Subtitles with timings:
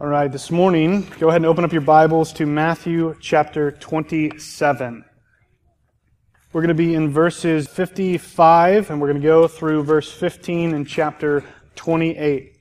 [0.00, 5.04] All right, this morning, go ahead and open up your Bibles to Matthew chapter 27.
[6.54, 10.72] We're going to be in verses 55, and we're going to go through verse 15
[10.72, 11.44] in chapter
[11.74, 12.56] 28.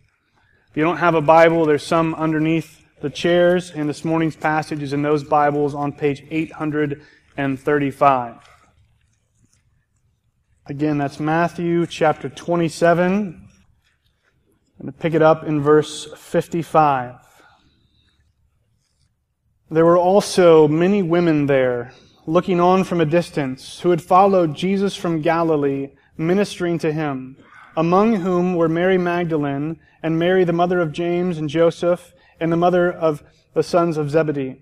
[0.69, 4.83] If you don't have a Bible, there's some underneath the chairs, and this morning's passage
[4.83, 8.35] is in those Bibles on page 835.
[10.65, 13.07] Again, that's Matthew chapter 27.
[13.07, 13.47] I'm
[14.81, 17.27] going to pick it up in verse 55.
[19.71, 21.91] There were also many women there,
[22.25, 27.37] looking on from a distance, who had followed Jesus from Galilee, ministering to him,
[27.77, 32.57] among whom were Mary Magdalene, and Mary the mother of James and Joseph, and the
[32.57, 33.21] mother of
[33.53, 34.59] the sons of Zebedee.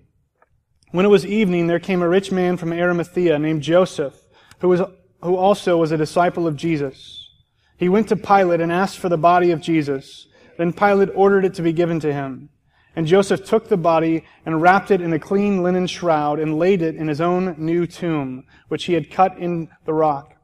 [0.90, 4.14] When it was evening, there came a rich man from Arimathea named Joseph,
[4.58, 4.82] who, was,
[5.22, 7.30] who also was a disciple of Jesus.
[7.78, 10.26] He went to Pilate and asked for the body of Jesus.
[10.58, 12.50] Then Pilate ordered it to be given to him.
[12.98, 16.82] And Joseph took the body and wrapped it in a clean linen shroud and laid
[16.82, 20.34] it in his own new tomb, which he had cut in the rock.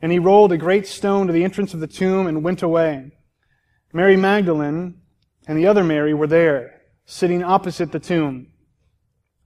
[0.00, 3.10] And he rolled a great stone to the entrance of the tomb and went away.
[3.92, 5.00] Mary Magdalene
[5.48, 8.52] and the other Mary were there, sitting opposite the tomb.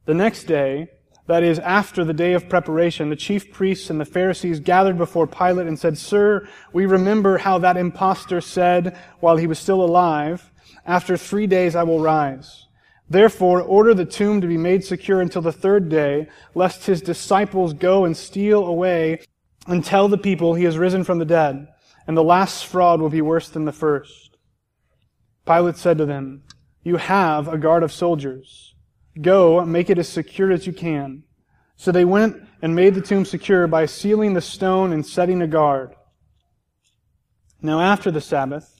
[0.05, 0.89] The next day,
[1.29, 5.27] that is, after the day of preparation, the chief priests and the Pharisees gathered before
[5.27, 10.50] Pilate and said, Sir, we remember how that impostor said while he was still alive,
[10.87, 12.67] after three days I will rise.
[13.09, 17.73] Therefore, order the tomb to be made secure until the third day, lest his disciples
[17.73, 19.21] go and steal away
[19.67, 21.67] and tell the people he has risen from the dead,
[22.07, 24.37] and the last fraud will be worse than the first.
[25.45, 26.45] Pilate said to them,
[26.85, 28.75] You have a guard of soldiers.
[29.21, 31.25] Go, make it as secure as you can.
[31.77, 35.47] So they went and made the tomb secure by sealing the stone and setting a
[35.47, 35.95] guard.
[37.63, 38.80] Now after the Sabbath,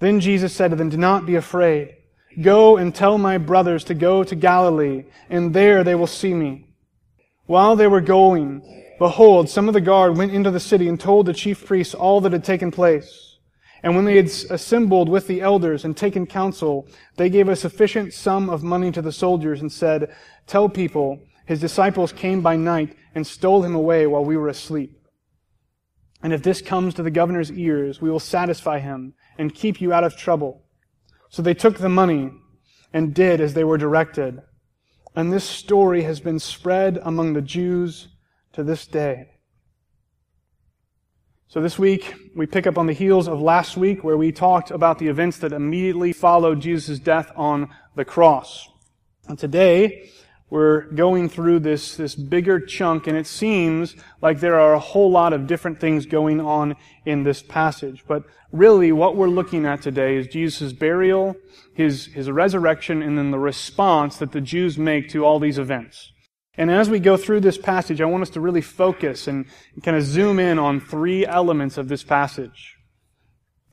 [0.00, 1.94] Then Jesus said to them, Do not be afraid.
[2.40, 6.66] Go and tell my brothers to go to Galilee, and there they will see me.
[7.46, 8.62] While they were going,
[8.98, 12.20] behold, some of the guard went into the city and told the chief priests all
[12.20, 13.38] that had taken place.
[13.82, 18.12] And when they had assembled with the elders and taken counsel, they gave a sufficient
[18.12, 20.14] sum of money to the soldiers and said,
[20.46, 24.99] Tell people, his disciples came by night and stole him away while we were asleep.
[26.22, 29.92] And if this comes to the governor's ears, we will satisfy him and keep you
[29.92, 30.62] out of trouble.
[31.30, 32.30] So they took the money
[32.92, 34.42] and did as they were directed.
[35.14, 38.08] And this story has been spread among the Jews
[38.52, 39.28] to this day.
[41.48, 44.70] So this week, we pick up on the heels of last week where we talked
[44.70, 48.68] about the events that immediately followed Jesus' death on the cross.
[49.26, 50.10] And today,
[50.50, 55.10] we're going through this, this bigger chunk, and it seems like there are a whole
[55.10, 58.04] lot of different things going on in this passage.
[58.06, 61.36] But really, what we're looking at today is Jesus' burial,
[61.72, 66.12] his, his resurrection, and then the response that the Jews make to all these events.
[66.54, 69.46] And as we go through this passage, I want us to really focus and
[69.82, 72.76] kind of zoom in on three elements of this passage.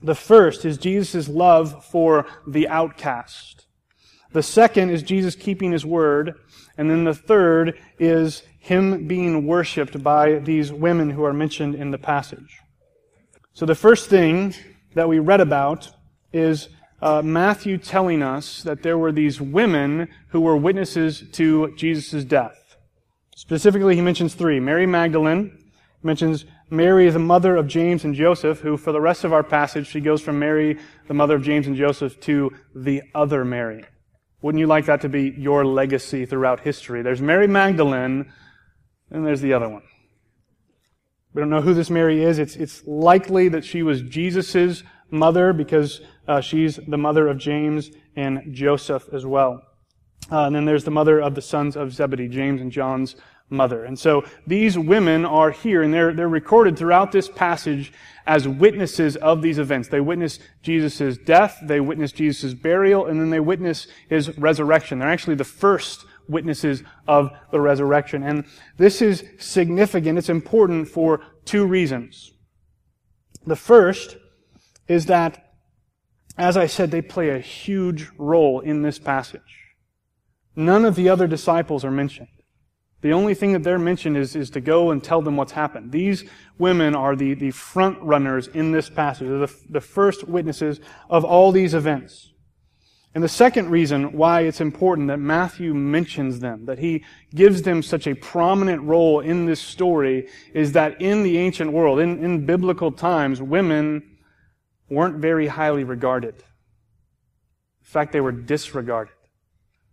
[0.02, 3.67] The first is Jesus' love for the outcast.
[4.38, 6.36] The second is Jesus keeping his word.
[6.78, 11.90] And then the third is him being worshiped by these women who are mentioned in
[11.90, 12.60] the passage.
[13.54, 14.54] So the first thing
[14.94, 15.90] that we read about
[16.32, 16.70] is
[17.02, 22.78] uh, Matthew telling us that there were these women who were witnesses to Jesus' death.
[23.36, 24.60] Specifically, he mentions three.
[24.60, 25.58] Mary Magdalene,
[26.04, 29.88] mentions Mary, the mother of James and Joseph, who for the rest of our passage,
[29.88, 33.84] she goes from Mary, the mother of James and Joseph, to the other Mary.
[34.42, 37.02] Wouldn't you like that to be your legacy throughout history?
[37.02, 38.32] There's Mary Magdalene,
[39.10, 39.84] and there's the other one.
[41.34, 42.40] We don't know who this Mary is.
[42.40, 47.92] It's, it's likely that she was Jesus' mother because uh, she's the mother of James
[48.16, 49.64] and Joseph as well.
[50.32, 53.16] Uh, and then there's the mother of the sons of Zebedee, James and John's
[53.50, 53.86] mother.
[53.86, 57.94] And so these women are here and they're, they're recorded throughout this passage
[58.26, 59.88] as witnesses of these events.
[59.88, 65.00] They witness Jesus' death, they witness Jesus' burial, and then they witness his resurrection.
[65.00, 68.24] They're actually the first witnesses of the resurrection.
[68.24, 68.46] And
[68.78, 70.18] this is significant.
[70.18, 72.34] It's important for two reasons.
[73.46, 74.18] The first
[74.90, 75.54] is that,
[76.38, 79.42] as I said, they play a huge role in this passage.
[80.54, 82.28] None of the other disciples are mentioned.
[83.02, 85.92] The only thing that they're mentioned is, is to go and tell them what's happened.
[85.92, 86.26] These
[86.58, 89.28] women are the, the front runners in this passage.
[89.28, 90.80] They're the, the first witnesses
[91.10, 92.32] of all these events.
[93.14, 97.04] And the second reason why it's important that Matthew mentions them, that he
[97.34, 102.00] gives them such a prominent role in this story, is that in the ancient world,
[102.00, 104.18] in, in biblical times, women
[104.90, 106.36] weren't very highly regarded.
[106.36, 109.14] In fact, they were disregarded.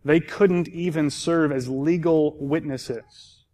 [0.05, 3.45] They couldn't even serve as legal witnesses.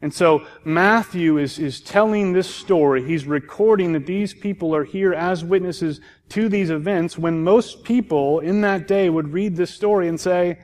[0.00, 3.04] And so Matthew is, is telling this story.
[3.04, 6.00] He's recording that these people are here as witnesses
[6.30, 10.58] to these events when most people in that day would read this story and say,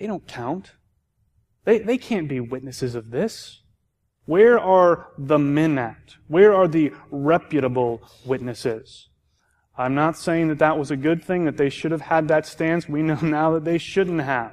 [0.00, 0.72] they don't count.
[1.64, 3.62] They, they can't be witnesses of this.
[4.24, 6.16] Where are the men at?
[6.26, 9.09] Where are the reputable witnesses?
[9.76, 12.46] I'm not saying that that was a good thing, that they should have had that
[12.46, 12.88] stance.
[12.88, 14.52] We know now that they shouldn't have.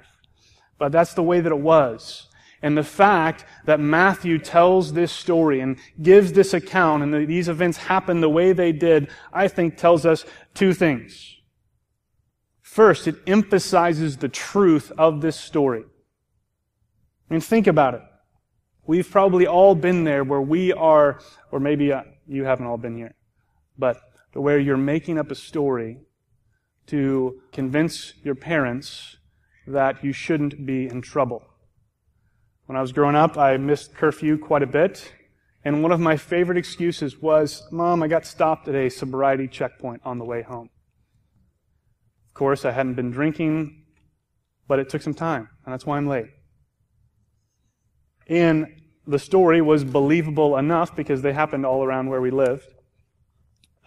[0.78, 2.28] But that's the way that it was.
[2.62, 7.50] And the fact that Matthew tells this story and gives this account and that these
[7.50, 11.36] events happened the way they did, I think tells us two things.
[12.62, 15.84] First, it emphasizes the truth of this story.
[17.30, 18.02] I mean, think about it.
[18.86, 21.20] We've probably all been there where we are,
[21.52, 23.16] or maybe uh, you haven't all been here,
[23.78, 24.00] but
[24.42, 26.00] where you're making up a story
[26.88, 29.18] to convince your parents
[29.66, 31.44] that you shouldn't be in trouble.
[32.66, 35.12] When I was growing up, I missed curfew quite a bit.
[35.64, 40.02] And one of my favorite excuses was, Mom, I got stopped at a sobriety checkpoint
[40.06, 40.70] on the way home.
[42.28, 43.84] Of course, I hadn't been drinking,
[44.68, 46.28] but it took some time, and that's why I'm late.
[48.28, 48.68] And
[49.06, 52.68] the story was believable enough because they happened all around where we lived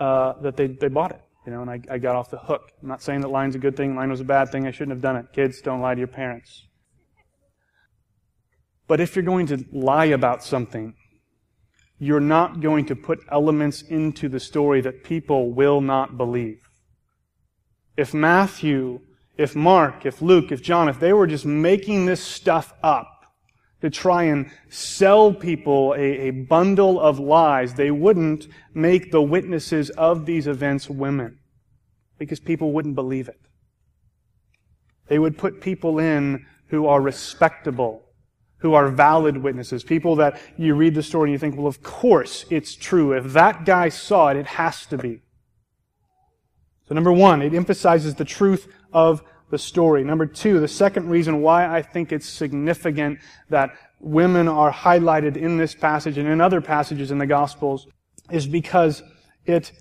[0.01, 1.21] uh, that they, they bought it.
[1.47, 2.73] You know, and I, I got off the hook.
[2.83, 3.95] I'm not saying that lying's a good thing.
[3.95, 4.67] Lying was a bad thing.
[4.67, 5.27] I shouldn't have done it.
[5.33, 6.67] Kids, don't lie to your parents.
[8.87, 10.95] But if you're going to lie about something,
[11.99, 16.61] you're not going to put elements into the story that people will not believe.
[17.97, 19.01] If Matthew,
[19.37, 23.20] if Mark, if Luke, if John, if they were just making this stuff up
[23.81, 29.91] to try and sell people a, a bundle of lies, they wouldn't make the witnesses
[29.91, 31.39] of these events women
[32.19, 33.41] because people wouldn't believe it.
[35.09, 38.03] They would put people in who are respectable,
[38.59, 41.83] who are valid witnesses, people that you read the story and you think, well, of
[41.83, 43.13] course it's true.
[43.13, 45.23] If that guy saw it, it has to be.
[46.87, 50.05] So number one, it emphasizes the truth of the story.
[50.05, 53.19] Number two, the second reason why I think it's significant
[53.49, 53.71] that
[54.01, 57.87] women are highlighted in this passage and in other passages in the Gospels
[58.31, 59.03] is because
[59.45, 59.73] it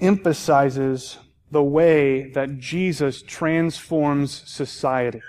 [0.00, 1.18] emphasizes
[1.50, 5.22] the way that Jesus transforms society.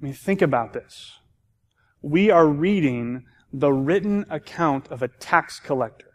[0.00, 1.18] I mean, think about this.
[2.02, 6.10] We are reading the written account of a tax collector.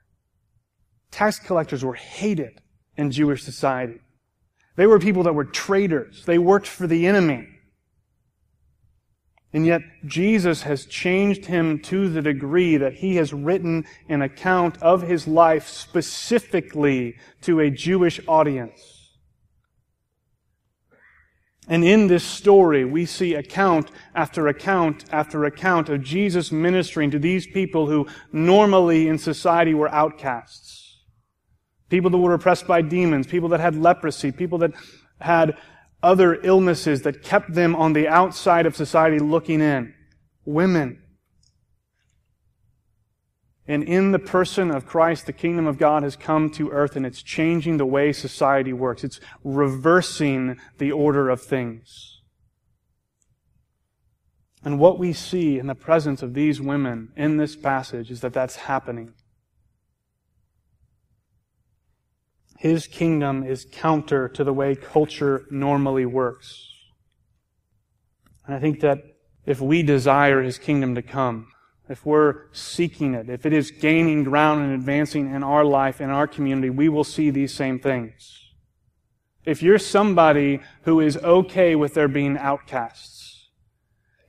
[1.09, 2.61] Tax collectors were hated
[2.95, 3.99] in Jewish society.
[4.79, 6.23] They were people that were traitors.
[6.23, 7.49] They worked for the enemy.
[9.51, 14.81] And yet, Jesus has changed him to the degree that he has written an account
[14.81, 19.17] of his life specifically to a Jewish audience.
[21.67, 27.19] And in this story, we see account after account after account of Jesus ministering to
[27.19, 30.78] these people who normally in society were outcasts.
[31.89, 34.71] People that were oppressed by demons, people that had leprosy, people that
[35.19, 35.57] had
[36.01, 39.93] other illnesses that kept them on the outside of society looking in.
[40.45, 41.01] Women,
[43.69, 47.05] and in the person of Christ, the kingdom of God has come to earth and
[47.05, 49.03] it's changing the way society works.
[49.03, 52.19] It's reversing the order of things.
[54.63, 58.33] And what we see in the presence of these women in this passage is that
[58.33, 59.13] that's happening.
[62.59, 66.67] His kingdom is counter to the way culture normally works.
[68.45, 68.97] And I think that
[69.45, 71.47] if we desire His kingdom to come,
[71.87, 76.09] if we're seeking it, if it is gaining ground and advancing in our life, in
[76.09, 78.51] our community, we will see these same things.
[79.45, 83.49] if you're somebody who is okay with there being outcasts,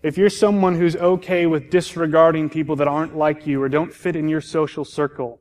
[0.03, 4.15] if you're someone who's okay with disregarding people that aren't like you or don't fit
[4.15, 5.40] in your social circle,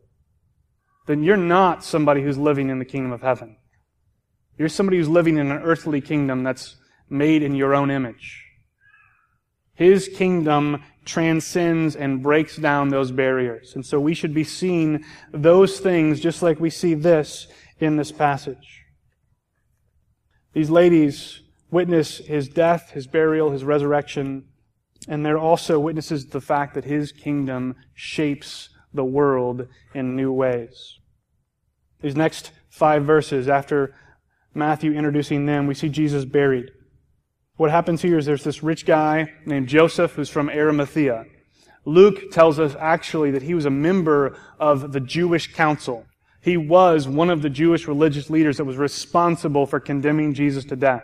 [1.10, 3.58] then you're not somebody who's living in the kingdom of heaven.
[4.60, 6.76] You're somebody who's living in an earthly kingdom that's
[7.10, 8.46] made in your own image.
[9.74, 13.74] His kingdom transcends and breaks down those barriers.
[13.74, 17.48] And so we should be seeing those things just like we see this
[17.80, 18.84] in this passage.
[20.54, 24.46] These ladies witness his death, his burial, his resurrection,
[25.08, 30.32] and they're also witnesses to the fact that his kingdom shapes the world in new
[30.32, 30.99] ways.
[32.02, 33.96] These next five verses, after
[34.54, 36.72] Matthew introducing them, we see Jesus buried.
[37.58, 41.26] What happens here is there's this rich guy named Joseph who's from Arimathea.
[41.86, 46.06] Luke tells us actually that he was a member of the Jewish council.
[46.42, 50.76] He was one of the Jewish religious leaders that was responsible for condemning Jesus to
[50.76, 51.04] death.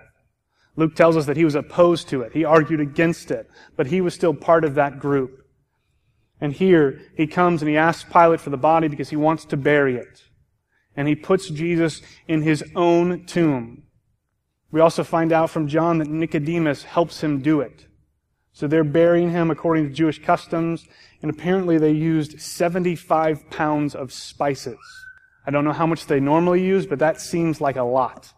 [0.77, 2.33] Luke tells us that he was opposed to it.
[2.33, 5.45] He argued against it, but he was still part of that group.
[6.39, 9.57] And here he comes and he asks Pilate for the body because he wants to
[9.57, 10.23] bury it.
[10.95, 13.83] And he puts Jesus in his own tomb.
[14.71, 17.87] We also find out from John that Nicodemus helps him do it.
[18.53, 20.87] So they're burying him according to Jewish customs,
[21.21, 24.77] and apparently they used 75 pounds of spices.
[25.45, 28.33] I don't know how much they normally use, but that seems like a lot.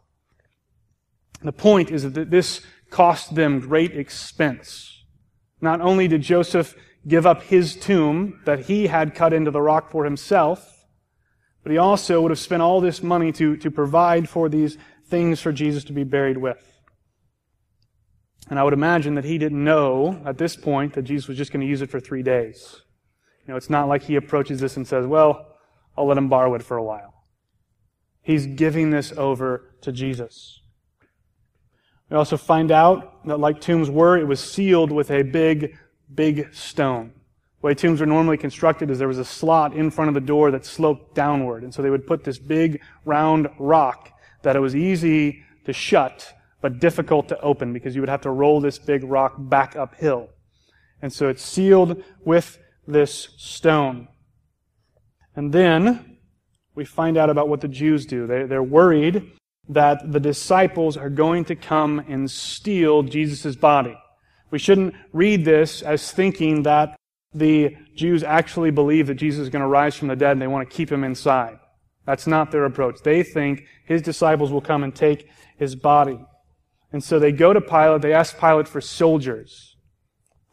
[1.41, 5.03] The point is that this cost them great expense.
[5.61, 6.75] Not only did Joseph
[7.07, 10.76] give up his tomb that he had cut into the rock for himself,
[11.67, 14.77] but he also would have spent all this money to, to provide for these
[15.09, 16.79] things for Jesus to be buried with.
[18.49, 21.51] And I would imagine that he didn't know at this point that Jesus was just
[21.51, 22.83] going to use it for three days.
[23.45, 25.57] You know, it's not like he approaches this and says, well,
[25.97, 27.13] I'll let him borrow it for a while.
[28.21, 30.61] He's giving this over to Jesus.
[32.09, 35.75] We also find out that like tombs were, it was sealed with a big,
[36.15, 37.11] big stone.
[37.61, 40.51] Way tombs were normally constructed is there was a slot in front of the door
[40.51, 41.63] that sloped downward.
[41.63, 44.11] And so they would put this big, round rock
[44.43, 48.31] that it was easy to shut, but difficult to open because you would have to
[48.31, 50.29] roll this big rock back uphill.
[51.01, 54.07] And so it's sealed with this stone.
[55.35, 56.17] And then
[56.75, 58.27] we find out about what the Jews do.
[58.27, 59.31] They, they're worried
[59.69, 63.97] that the disciples are going to come and steal Jesus' body.
[64.51, 66.97] We shouldn't read this as thinking that
[67.33, 70.47] the Jews actually believe that Jesus is going to rise from the dead and they
[70.47, 71.59] want to keep him inside.
[72.05, 73.01] That's not their approach.
[73.03, 76.19] They think his disciples will come and take his body.
[76.91, 79.75] And so they go to Pilate, they ask Pilate for soldiers.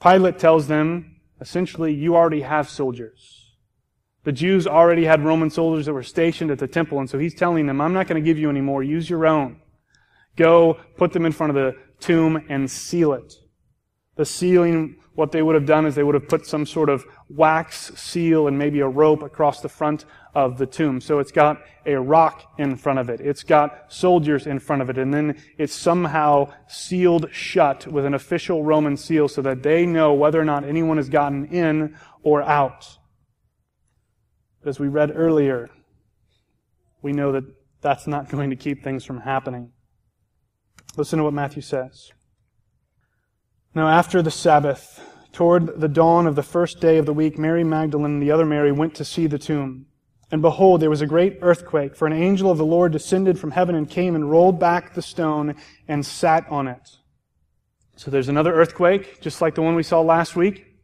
[0.02, 3.52] Pilate tells them, essentially, you already have soldiers.
[4.24, 7.34] The Jews already had Roman soldiers that were stationed at the temple, and so he's
[7.34, 8.82] telling them, I'm not going to give you any more.
[8.82, 9.60] Use your own.
[10.36, 13.34] Go, put them in front of the tomb, and seal it.
[14.16, 17.04] The sealing, what they would have done is they would have put some sort of
[17.28, 20.04] wax seal and maybe a rope across the front
[20.34, 21.00] of the tomb.
[21.00, 23.20] So it's got a rock in front of it.
[23.20, 24.98] It's got soldiers in front of it.
[24.98, 30.12] And then it's somehow sealed shut with an official Roman seal so that they know
[30.14, 32.98] whether or not anyone has gotten in or out.
[34.64, 35.70] As we read earlier,
[37.02, 37.44] we know that
[37.80, 39.70] that's not going to keep things from happening.
[40.96, 42.12] Listen to what Matthew says.
[43.74, 45.00] Now, after the Sabbath,
[45.32, 48.46] toward the dawn of the first day of the week, Mary Magdalene and the other
[48.46, 49.86] Mary went to see the tomb.
[50.30, 53.50] And behold, there was a great earthquake, for an angel of the Lord descended from
[53.50, 55.56] heaven and came and rolled back the stone
[55.88, 56.88] and sat on it.
[57.96, 60.74] So there's another earthquake, just like the one we saw last week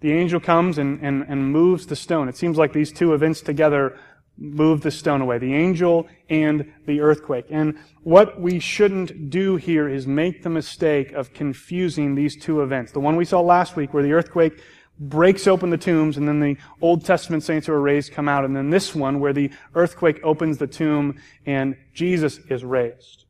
[0.00, 2.28] the angel comes and, and, and moves the stone.
[2.28, 3.98] It seems like these two events together
[4.38, 5.38] move the stone away.
[5.38, 7.46] The angel and the earthquake.
[7.50, 12.92] And what we shouldn't do here is make the mistake of confusing these two events.
[12.92, 14.60] The one we saw last week where the earthquake
[14.98, 18.44] breaks open the tombs and then the Old Testament saints who are raised come out.
[18.44, 23.24] And then this one where the earthquake opens the tomb and Jesus is raised.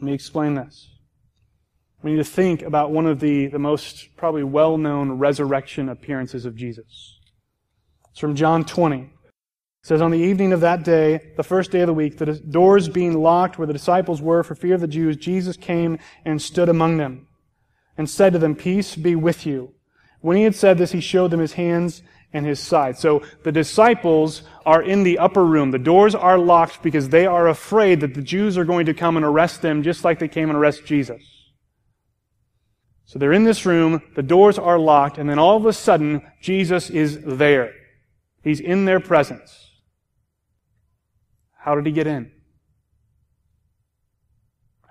[0.00, 0.90] Let me explain this.
[2.02, 6.44] We need to think about one of the, the most probably well known resurrection appearances
[6.44, 7.18] of Jesus.
[8.10, 9.13] It's from John 20.
[9.84, 12.32] It says, On the evening of that day, the first day of the week, the
[12.32, 16.40] doors being locked where the disciples were for fear of the Jews, Jesus came and
[16.40, 17.26] stood among them
[17.98, 19.74] and said to them, Peace be with you.
[20.22, 22.00] When he had said this, he showed them his hands
[22.32, 22.96] and his side.
[22.96, 25.70] So the disciples are in the upper room.
[25.70, 29.18] The doors are locked because they are afraid that the Jews are going to come
[29.18, 31.22] and arrest them just like they came and arrest Jesus.
[33.04, 36.22] So they're in this room, the doors are locked, and then all of a sudden,
[36.40, 37.74] Jesus is there.
[38.42, 39.63] He's in their presence.
[41.64, 42.30] How did he get in?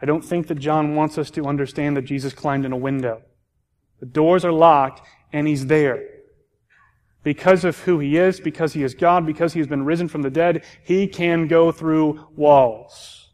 [0.02, 3.22] I don't think that John wants us to understand that Jesus climbed in a window.
[4.00, 6.04] The doors are locked and he's there.
[7.22, 10.24] Because of who he is, because he is God, because he has been risen from
[10.24, 13.30] the dead, he can go through walls.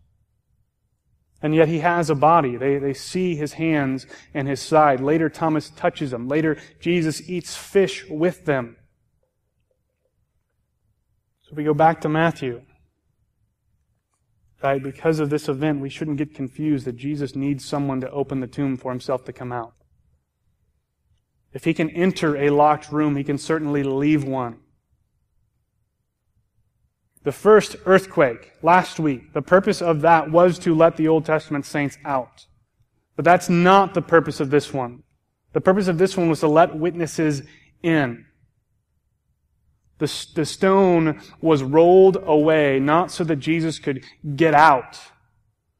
[1.41, 2.57] And yet he has a body.
[2.57, 4.99] They, they see his hands and his side.
[4.99, 6.27] Later, Thomas touches him.
[6.27, 8.75] Later, Jesus eats fish with them.
[11.43, 12.63] So if we go back to Matthew,
[14.61, 18.39] right, because of this event, we shouldn't get confused that Jesus needs someone to open
[18.39, 19.73] the tomb for himself to come out.
[21.53, 24.59] If he can enter a locked room, he can certainly leave one.
[27.23, 31.65] The first earthquake last week, the purpose of that was to let the Old Testament
[31.65, 32.45] saints out.
[33.15, 35.03] But that's not the purpose of this one.
[35.53, 37.41] The purpose of this one was to let witnesses
[37.83, 38.25] in.
[39.99, 44.03] The, the stone was rolled away, not so that Jesus could
[44.35, 44.99] get out,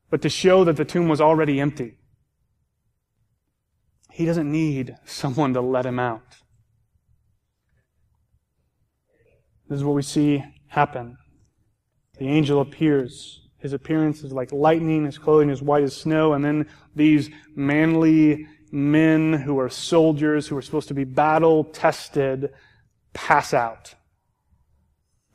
[0.10, 1.96] but to show that the tomb was already empty.
[4.12, 6.36] He doesn't need someone to let him out.
[9.70, 11.18] This is what we see happen.
[12.18, 13.48] The angel appears.
[13.60, 18.48] His appearance is like lightning, his clothing is white as snow, and then these manly
[18.72, 22.50] men who are soldiers, who are supposed to be battle tested,
[23.14, 23.96] pass out.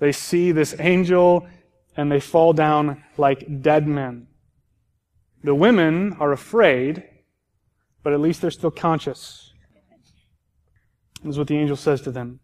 [0.05, 1.49] They see this angel
[1.97, 4.29] and they fall down like dead men.
[5.43, 7.05] The women are afraid
[8.05, 9.53] but at least they're still conscious.
[11.25, 12.39] This is what the angel says to them.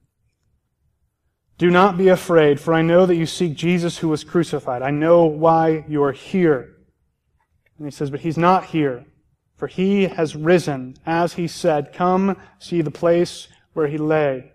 [1.59, 4.81] Do not be afraid, for I know that you seek Jesus who was crucified.
[4.81, 6.77] I know why you are here.
[7.77, 9.05] And he says, But he's not here,
[9.57, 11.93] for he has risen, as he said.
[11.93, 14.53] Come see the place where he lay.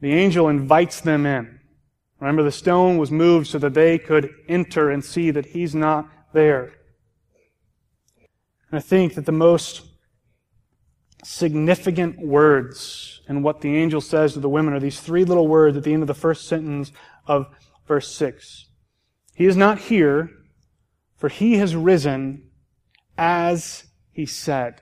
[0.00, 1.60] The angel invites them in.
[2.18, 6.08] Remember, the stone was moved so that they could enter and see that he's not
[6.32, 6.72] there.
[8.70, 9.82] And I think that the most
[11.24, 15.76] significant words in what the angel says to the women are these three little words
[15.76, 16.92] at the end of the first sentence
[17.26, 17.46] of
[17.86, 18.66] verse 6.
[19.34, 20.30] He is not here,
[21.16, 22.50] for he has risen
[23.16, 24.80] as he said.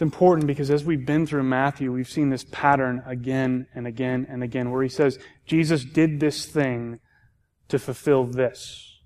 [0.00, 4.26] It's important because as we've been through Matthew, we've seen this pattern again and again
[4.30, 7.00] and again where he says, Jesus did this thing
[7.68, 8.98] to fulfill this.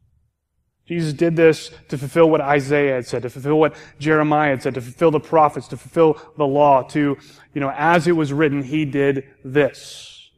[0.87, 4.75] Jesus did this to fulfill what Isaiah had said, to fulfill what Jeremiah had said,
[4.75, 7.17] to fulfill the prophets, to fulfill the law, to,
[7.55, 10.31] you know, as it was written, he did this.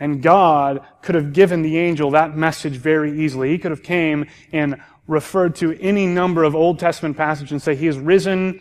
[0.00, 3.50] And God could have given the angel that message very easily.
[3.50, 7.74] He could have came and referred to any number of Old Testament passages and say,
[7.74, 8.60] He is risen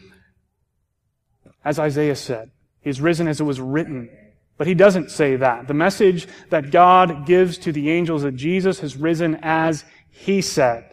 [1.64, 2.50] as Isaiah said.
[2.82, 4.10] He is risen as it was written.
[4.58, 5.68] But he doesn't say that.
[5.68, 10.90] The message that God gives to the angels that Jesus has risen as he said.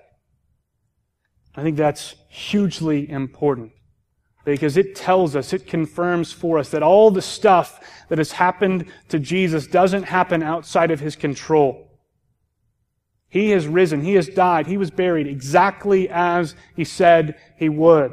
[1.54, 3.72] I think that's hugely important
[4.44, 8.86] because it tells us, it confirms for us that all the stuff that has happened
[9.08, 11.83] to Jesus doesn't happen outside of his control.
[13.34, 14.02] He has risen.
[14.02, 14.68] He has died.
[14.68, 18.12] He was buried exactly as he said he would.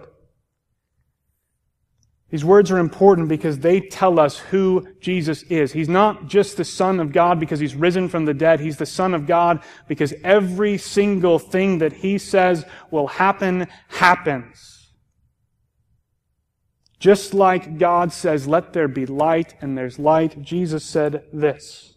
[2.31, 5.73] These words are important because they tell us who Jesus is.
[5.73, 8.61] He's not just the Son of God because he's risen from the dead.
[8.61, 14.89] He's the Son of God because every single thing that he says will happen, happens.
[16.97, 21.90] Just like God says, let there be light, and there's light, Jesus said this.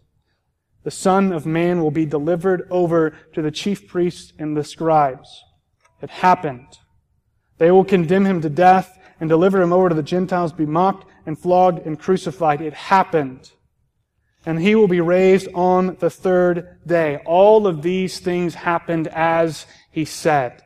[0.85, 5.43] The Son of Man will be delivered over to the chief priests and the scribes.
[5.99, 6.77] It happened.
[7.57, 11.09] They will condemn him to death and deliver him over to the Gentiles, be mocked
[11.25, 12.61] and flogged and crucified.
[12.61, 13.51] It happened.
[14.45, 17.17] And he will be raised on the third day.
[17.25, 20.61] All of these things happened as he said.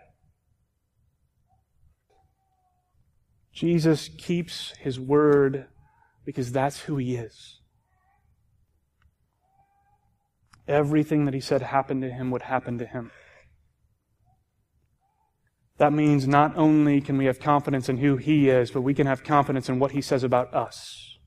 [3.53, 5.67] Jesus keeps his word
[6.25, 7.58] because that's who he is.
[10.69, 13.11] Everything that he said happened to him would happen to him.
[15.79, 19.07] That means not only can we have confidence in who He is, but we can
[19.07, 21.17] have confidence in what He says about us.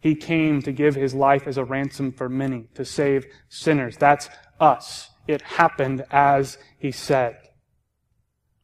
[0.00, 3.96] He came to give His life as a ransom for many, to save sinners.
[3.96, 5.10] That's us.
[5.28, 7.36] It happened as He said.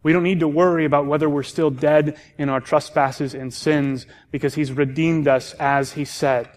[0.02, 4.06] We don't need to worry about whether we're still dead in our trespasses and sins
[4.32, 6.48] because He's redeemed us as He said.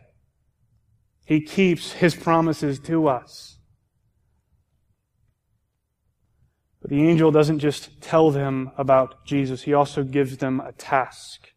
[1.28, 3.58] He keeps His promises to us.
[6.82, 11.50] But the angel doesn't just tell them about Jesus, he also gives them a task.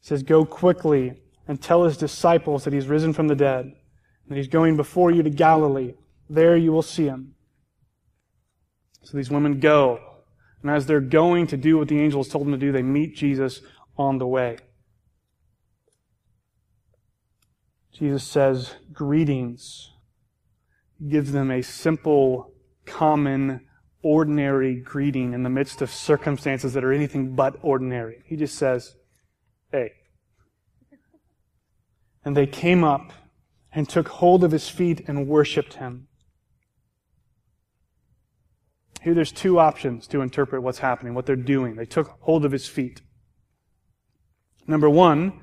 [0.00, 3.74] He says, Go quickly and tell his disciples that he's risen from the dead, and
[4.28, 5.94] that he's going before you to Galilee.
[6.30, 7.34] There you will see him.
[9.02, 9.98] So these women go.
[10.62, 12.82] And as they're going to do what the angel has told them to do, they
[12.82, 13.60] meet Jesus
[13.96, 14.58] on the way.
[17.92, 19.92] Jesus says, Greetings.
[20.98, 22.52] He gives them a simple,
[22.84, 23.66] common,
[24.02, 28.22] ordinary greeting in the midst of circumstances that are anything but ordinary.
[28.26, 28.94] He just says,
[29.70, 29.92] Hey.
[32.24, 33.12] And they came up
[33.72, 36.08] and took hold of his feet and worshiped him.
[39.02, 41.76] Here there's two options to interpret what's happening, what they're doing.
[41.76, 43.00] They took hold of his feet.
[44.66, 45.42] Number one,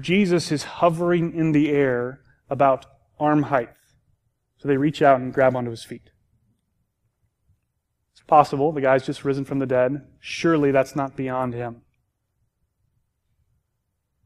[0.00, 2.20] Jesus is hovering in the air
[2.50, 2.86] about
[3.18, 3.70] arm height.
[4.58, 6.10] So they reach out and grab onto his feet.
[8.12, 8.72] It's possible.
[8.72, 10.06] The guy's just risen from the dead.
[10.20, 11.82] Surely that's not beyond him.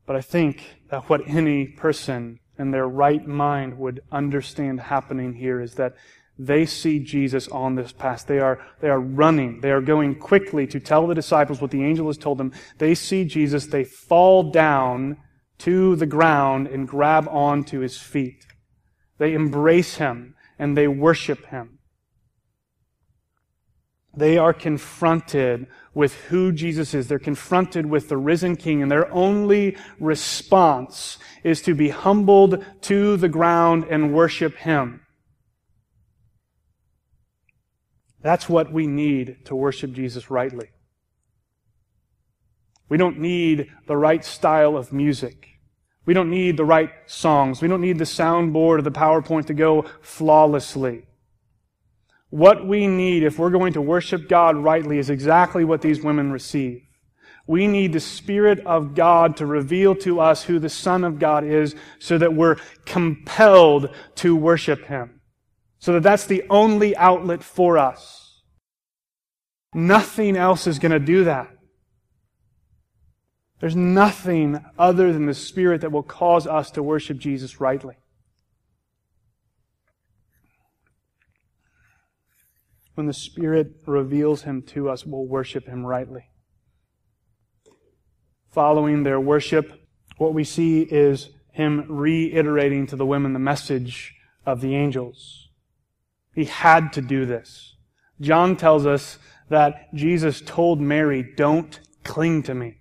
[0.06, 5.60] But I think that what any person in their right mind would understand happening here
[5.60, 5.94] is that
[6.38, 8.26] they see Jesus on this path.
[8.26, 9.60] They are, they are running.
[9.60, 12.52] They are going quickly to tell the disciples what the angel has told them.
[12.78, 13.66] They see Jesus.
[13.66, 15.18] They fall down
[15.60, 18.46] to the ground and grab onto his feet.
[19.18, 21.78] They embrace him and they worship him.
[24.16, 27.06] They are confronted with who Jesus is.
[27.06, 33.16] They're confronted with the risen King, and their only response is to be humbled to
[33.16, 35.02] the ground and worship him.
[38.20, 40.70] That's what we need to worship Jesus rightly.
[42.88, 45.49] We don't need the right style of music.
[46.10, 47.62] We don't need the right songs.
[47.62, 51.04] We don't need the soundboard or the PowerPoint to go flawlessly.
[52.30, 56.32] What we need if we're going to worship God rightly is exactly what these women
[56.32, 56.82] receive.
[57.46, 61.44] We need the Spirit of God to reveal to us who the Son of God
[61.44, 65.20] is so that we're compelled to worship Him.
[65.78, 68.42] So that that's the only outlet for us.
[69.72, 71.50] Nothing else is going to do that.
[73.60, 77.96] There's nothing other than the Spirit that will cause us to worship Jesus rightly.
[82.94, 86.24] When the Spirit reveals Him to us, we'll worship Him rightly.
[88.50, 89.72] Following their worship,
[90.16, 94.14] what we see is Him reiterating to the women the message
[94.46, 95.48] of the angels.
[96.34, 97.76] He had to do this.
[98.20, 99.18] John tells us
[99.50, 102.79] that Jesus told Mary, Don't cling to me.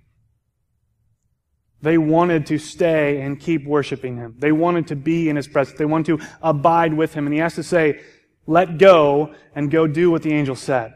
[1.82, 4.36] They wanted to stay and keep worshiping him.
[4.38, 5.78] They wanted to be in his presence.
[5.78, 7.26] They wanted to abide with him.
[7.26, 8.02] And he has to say,
[8.46, 10.94] let go and go do what the angel said.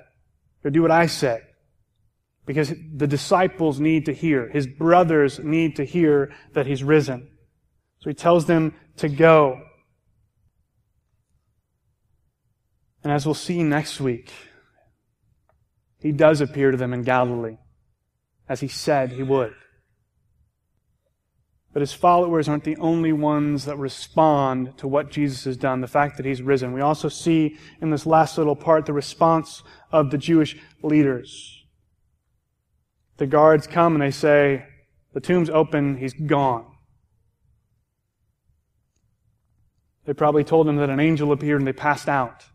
[0.63, 1.41] Go do what I say.
[2.45, 4.49] Because the disciples need to hear.
[4.49, 7.29] His brothers need to hear that he's risen.
[7.99, 9.61] So he tells them to go.
[13.03, 14.31] And as we'll see next week,
[16.01, 17.57] he does appear to them in Galilee,
[18.49, 19.53] as he said he would.
[21.73, 25.87] But his followers aren't the only ones that respond to what Jesus has done, the
[25.87, 26.71] fact that he's risen.
[26.71, 31.65] We also see in this last little part the response of the Jewish leaders.
[33.17, 34.65] The guards come and they say,
[35.13, 36.65] The tomb's open, he's gone.
[40.05, 42.45] They probably told him that an angel appeared and they passed out.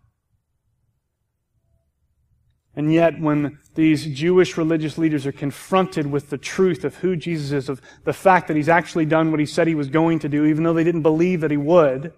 [2.78, 7.50] And yet, when these Jewish religious leaders are confronted with the truth of who Jesus
[7.50, 10.28] is, of the fact that he's actually done what he said he was going to
[10.28, 12.12] do, even though they didn't believe that he would,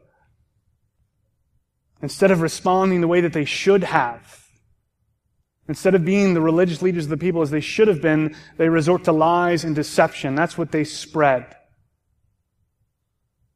[2.03, 4.49] instead of responding the way that they should have,
[5.67, 8.69] instead of being the religious leaders of the people as they should have been, they
[8.69, 10.35] resort to lies and deception.
[10.35, 11.57] That's what they spread.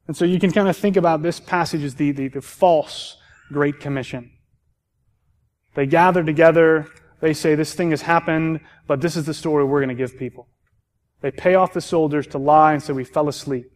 [0.08, 3.18] And so you can kind of think about this passage as the, the, the false
[3.52, 4.30] Great Commission.
[5.74, 6.88] They gather together.
[7.20, 10.18] They say, This thing has happened, but this is the story we're going to give
[10.18, 10.48] people.
[11.20, 13.66] They pay off the soldiers to lie and say, We fell asleep.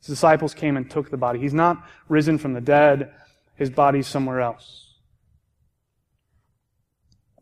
[0.00, 1.38] His disciples came and took the body.
[1.38, 3.12] He's not risen from the dead,
[3.56, 4.98] his body's somewhere else.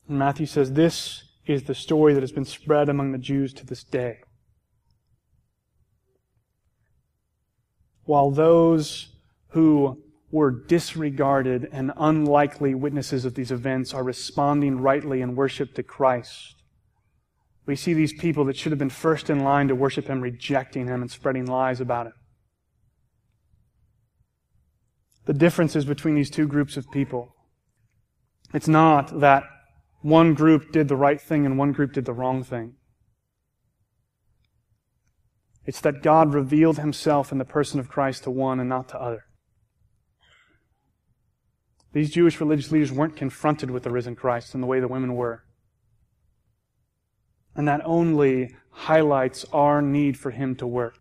[0.09, 3.67] And Matthew says, This is the story that has been spread among the Jews to
[3.67, 4.21] this day.
[8.05, 9.09] While those
[9.49, 15.83] who were disregarded and unlikely witnesses of these events are responding rightly in worship to
[15.83, 16.57] Christ.
[17.67, 20.89] We see these people that should have been first in line to worship Him rejecting
[20.89, 22.15] Him and spreading lies about Him.
[25.27, 27.37] The differences between these two groups of people.
[28.55, 29.45] It's not that
[30.01, 32.75] one group did the right thing and one group did the wrong thing.
[35.67, 39.01] It's that God revealed Himself in the person of Christ to one and not to
[39.01, 39.27] other.
[41.93, 45.15] These Jewish religious leaders weren't confronted with the risen Christ in the way the women
[45.15, 45.45] were.
[47.55, 50.99] And that only highlights our need for Him to work.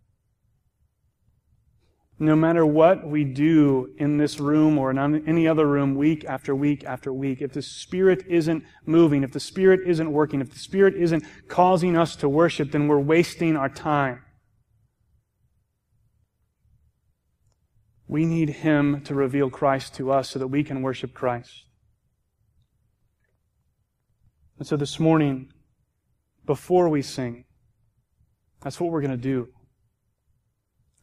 [2.19, 6.54] No matter what we do in this room or in any other room week after
[6.54, 10.60] week after week, if the Spirit isn't moving, if the Spirit isn't working, if the
[10.60, 14.21] Spirit isn't causing us to worship, then we're wasting our time.
[18.12, 21.63] We need Him to reveal Christ to us so that we can worship Christ.
[24.58, 25.54] And so this morning,
[26.45, 27.45] before we sing,
[28.62, 29.47] that's what we're going to do.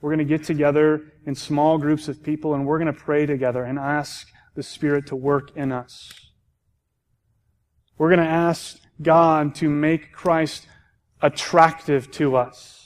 [0.03, 3.25] We're going to get together in small groups of people and we're going to pray
[3.25, 6.13] together and ask the Spirit to work in us.
[7.97, 10.67] We're going to ask God to make Christ
[11.23, 12.78] attractive to us.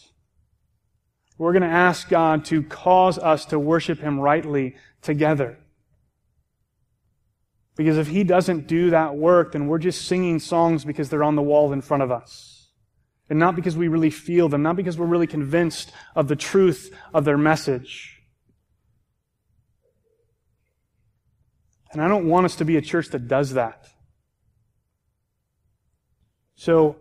[1.42, 5.58] We're going to ask God to cause us to worship Him rightly together.
[7.74, 11.34] Because if He doesn't do that work, then we're just singing songs because they're on
[11.34, 12.68] the wall in front of us
[13.28, 16.96] and not because we really feel them, not because we're really convinced of the truth
[17.12, 18.22] of their message.
[21.90, 23.88] And I don't want us to be a church that does that.
[26.54, 26.98] So,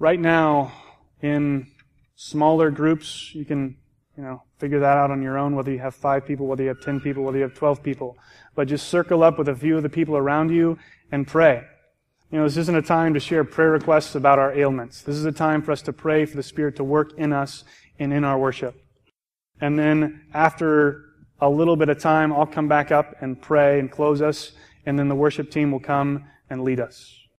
[0.00, 0.72] right now,
[1.20, 1.68] in
[2.14, 3.76] smaller groups, you can,
[4.16, 6.68] you know, figure that out on your own, whether you have five people, whether you
[6.68, 8.16] have ten people, whether you have twelve people.
[8.54, 10.78] But just circle up with a few of the people around you
[11.10, 11.64] and pray.
[12.30, 15.02] You know, this isn't a time to share prayer requests about our ailments.
[15.02, 17.64] This is a time for us to pray for the Spirit to work in us
[17.98, 18.74] and in our worship.
[19.60, 21.04] And then after
[21.40, 24.52] a little bit of time, I'll come back up and pray and close us,
[24.86, 27.21] and then the worship team will come and lead us.